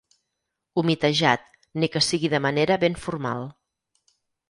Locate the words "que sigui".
1.97-2.35